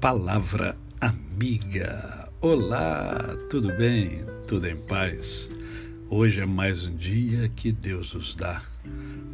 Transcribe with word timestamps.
Palavra 0.00 0.78
Amiga. 0.98 2.26
Olá, 2.40 3.36
tudo 3.50 3.70
bem? 3.76 4.24
Tudo 4.46 4.66
em 4.66 4.74
paz? 4.74 5.50
Hoje 6.08 6.40
é 6.40 6.46
mais 6.46 6.86
um 6.86 6.96
dia 6.96 7.50
que 7.50 7.70
Deus 7.70 8.14
nos 8.14 8.34
dá 8.34 8.62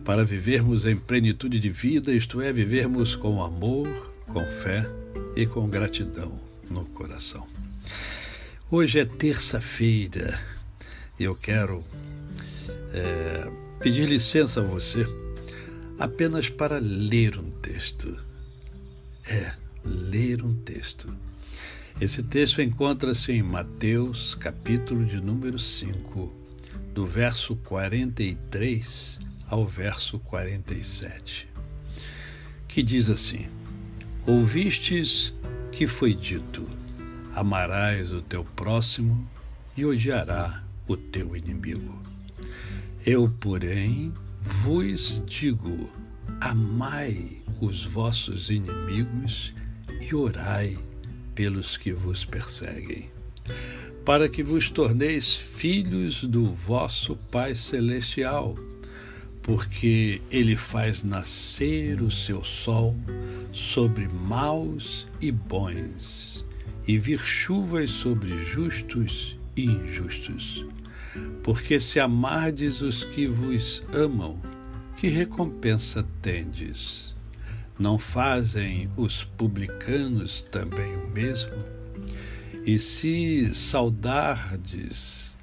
para 0.05 0.25
vivermos 0.25 0.85
em 0.85 0.97
plenitude 0.97 1.61
de 1.61 1.69
vida, 1.69 2.13
isto 2.13 2.41
é, 2.41 2.53
vivermos 2.53 3.15
com 3.15 3.45
amor, 3.45 4.13
com 4.27 4.45
fé 4.61 4.85
e 5.37 5.47
com 5.47 5.69
gratidão 5.69 6.37
no 6.69 6.85
coração. 6.87 7.47
Hoje 8.69 8.99
é 8.99 9.05
terça-feira 9.05 10.37
e 11.17 11.23
eu 11.23 11.37
quero 11.37 11.85
é, 12.93 13.49
pedir 13.79 14.09
licença 14.09 14.63
a 14.63 14.65
você 14.65 15.07
apenas 15.97 16.51
para 16.51 16.81
ler 16.81 17.39
um 17.39 17.53
texto. 17.53 18.19
É 19.29 19.65
ler 19.87 20.45
um 20.45 20.53
texto. 20.53 21.13
Esse 22.01 22.23
texto 22.23 22.61
encontra-se 22.61 23.33
em 23.33 23.43
Mateus, 23.43 24.35
capítulo 24.35 25.05
de 25.05 25.21
número 25.21 25.59
5, 25.59 26.33
do 26.93 27.07
verso 27.07 27.57
43 27.57 29.21
ao 29.49 29.67
verso 29.67 30.19
47, 30.19 31.49
que 32.67 32.83
diz 32.83 33.09
assim: 33.09 33.47
Ouvistes 34.27 35.33
que 35.73 35.87
foi 35.87 36.15
dito: 36.15 36.67
Amarás 37.35 38.13
o 38.13 38.21
teu 38.21 38.45
próximo 38.45 39.27
e 39.77 39.85
odiará 39.85 40.65
o 40.89 40.97
teu 40.97 41.37
inimigo. 41.37 42.03
Eu, 43.05 43.31
porém, 43.41 44.13
vos 44.43 45.23
digo: 45.27 45.89
amai 46.41 47.43
os 47.61 47.85
vossos 47.85 48.51
inimigos 48.51 49.55
e 50.01 50.15
orai 50.15 50.79
pelos 51.35 51.77
que 51.77 51.93
vos 51.93 52.25
perseguem, 52.25 53.11
para 54.05 54.29
que 54.29 54.43
vos 54.43 54.71
torneis 54.71 55.37
filhos 55.37 56.25
do 56.25 56.53
vosso 56.55 57.17
Pai 57.31 57.55
Celestial, 57.55 58.57
porque 59.43 60.21
ele 60.31 60.57
faz 60.57 61.03
nascer 61.03 62.03
o 62.03 62.11
seu 62.11 62.43
sol 62.43 62.97
sobre 63.53 64.09
maus 64.09 65.07
e 65.21 65.31
bons, 65.31 66.45
e 66.87 66.99
vir 66.99 67.21
chuvas 67.21 67.91
sobre 67.91 68.45
justos 68.45 69.37
e 69.57 69.65
injustos. 69.65 70.65
Porque 71.43 71.81
se 71.81 71.99
amardes 71.99 72.83
os 72.83 73.05
que 73.05 73.27
vos 73.27 73.83
amam, 73.93 74.39
que 74.97 75.09
recompensa 75.09 76.07
tendes? 76.21 77.16
Não 77.79 77.99
fazem 77.99 78.91
os 78.97 79.23
publicanos 79.23 80.41
também 80.41 80.97
o 80.97 81.09
mesmo? 81.09 81.53
E 82.65 82.79
se 82.79 83.55
saudardes 83.55 85.37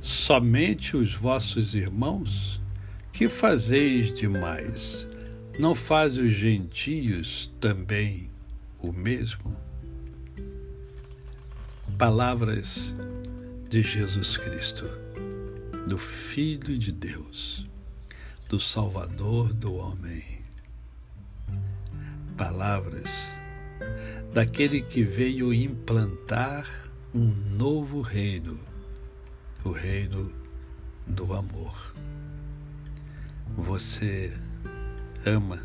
somente 0.00 0.96
os 0.96 1.14
vossos 1.14 1.74
irmãos, 1.74 2.62
que 3.12 3.28
fazeis 3.28 4.10
demais? 4.14 5.06
Não 5.58 5.74
fazem 5.74 6.24
os 6.24 6.32
gentios 6.32 7.52
também 7.60 8.30
o 8.78 8.90
mesmo? 8.90 9.54
Palavras 11.98 12.94
de 13.68 13.82
Jesus 13.82 14.38
Cristo, 14.38 14.88
do 15.86 15.98
Filho 15.98 16.78
de 16.78 16.90
Deus, 16.90 17.66
do 18.48 18.58
Salvador 18.58 19.52
do 19.52 19.74
homem 19.74 20.45
palavras 22.36 23.32
daquele 24.32 24.82
que 24.82 25.02
veio 25.02 25.52
implantar 25.52 26.66
um 27.14 27.24
novo 27.26 28.02
reino, 28.02 28.60
o 29.64 29.70
reino 29.70 30.30
do 31.06 31.32
amor. 31.32 31.94
Você 33.56 34.32
ama 35.24 35.62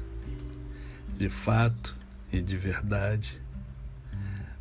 de 1.17 1.29
fato 1.29 1.97
e 2.31 2.39
de 2.41 2.55
verdade. 2.55 3.41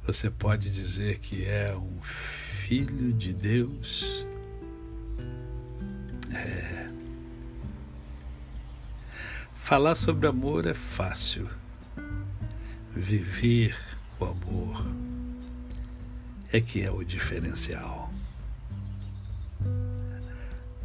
Você 0.04 0.28
pode 0.28 0.70
dizer 0.70 1.18
que 1.18 1.44
é 1.44 1.76
um 1.76 2.02
filho 2.02 3.12
de 3.12 3.32
Deus. 3.32 4.26
É. 6.34 6.90
Falar 9.54 9.94
sobre 9.94 10.26
amor 10.26 10.66
é 10.66 10.74
fácil 10.74 11.48
viver 13.00 13.74
o 14.20 14.26
amor 14.26 14.86
é 16.52 16.60
que 16.60 16.82
é 16.82 16.90
o 16.90 17.02
diferencial. 17.02 18.12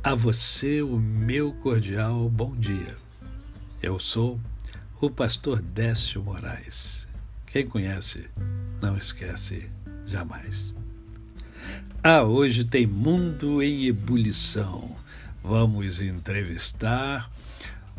A 0.01 0.15
você 0.15 0.81
o 0.81 0.97
meu 0.97 1.51
cordial 1.51 2.29
bom 2.29 2.55
dia. 2.55 2.95
Eu 3.81 3.99
sou 3.99 4.39
o 5.01 5.09
pastor 5.09 5.61
Décio 5.61 6.23
Moraes. 6.23 7.07
Quem 7.47 7.67
conhece, 7.67 8.29
não 8.81 8.97
esquece 8.97 9.69
jamais. 10.05 10.73
Ah, 12.01 12.23
hoje 12.23 12.63
tem 12.63 12.87
Mundo 12.87 13.61
em 13.61 13.87
Ebulição. 13.87 14.95
Vamos 15.43 15.99
entrevistar 15.99 17.29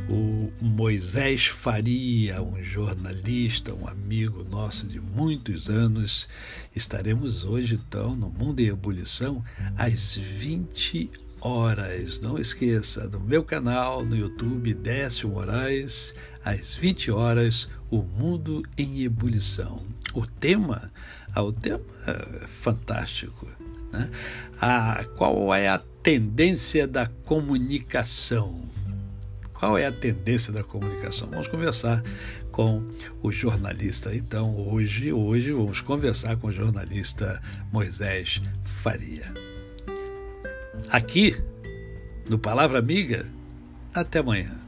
o 0.08 0.52
Moisés 0.60 1.46
Faria, 1.46 2.42
um 2.42 2.62
jornalista, 2.62 3.74
um 3.74 3.88
amigo 3.88 4.44
nosso 4.44 4.86
de 4.86 5.00
muitos 5.00 5.68
anos. 5.68 6.28
Estaremos 6.74 7.44
hoje, 7.44 7.74
então, 7.74 8.14
no 8.14 8.28
Mundo 8.28 8.60
em 8.60 8.66
Ebulição, 8.66 9.42
às 9.76 10.14
20 10.14 11.10
horas. 11.40 12.20
Não 12.20 12.38
esqueça, 12.38 13.08
no 13.08 13.20
meu 13.20 13.42
canal 13.42 14.04
no 14.04 14.16
YouTube, 14.16 14.74
Décio 14.74 15.28
Moraes, 15.28 16.14
às 16.44 16.74
20 16.74 17.10
horas, 17.10 17.68
O 17.90 18.02
Mundo 18.02 18.62
em 18.76 19.02
Ebulição. 19.02 19.84
O 20.14 20.26
tema, 20.26 20.90
ah, 21.34 21.42
o 21.42 21.52
tema 21.52 21.80
é 22.06 22.46
fantástico. 22.46 23.48
Né? 23.92 24.10
Ah, 24.60 25.04
qual 25.16 25.54
é 25.54 25.68
a 25.68 25.78
tendência 26.02 26.86
da 26.86 27.06
comunicação? 27.06 28.62
Qual 29.58 29.78
é 29.78 29.86
a 29.86 29.92
tendência 29.92 30.52
da 30.52 30.62
comunicação? 30.62 31.28
Vamos 31.30 31.48
conversar 31.48 32.02
com 32.50 32.86
o 33.22 33.32
jornalista. 33.32 34.14
Então, 34.14 34.54
hoje, 34.68 35.12
hoje 35.12 35.52
vamos 35.52 35.80
conversar 35.80 36.36
com 36.36 36.48
o 36.48 36.52
jornalista 36.52 37.40
Moisés 37.72 38.42
Faria. 38.64 39.32
Aqui, 40.90 41.36
no 42.28 42.38
Palavra 42.38 42.78
Amiga, 42.78 43.26
até 43.94 44.18
amanhã. 44.18 44.65